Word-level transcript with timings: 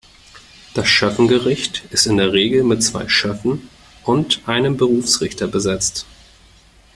Das 0.73 0.87
Schöffengericht 0.87 1.83
ist 1.91 2.07
in 2.07 2.17
der 2.17 2.33
Regel 2.33 2.63
mit 2.63 2.81
zwei 2.81 3.07
Schöffen 3.07 3.69
und 4.03 4.41
einem 4.47 4.75
Berufsrichter 4.75 5.45
besetzt. 5.47 6.07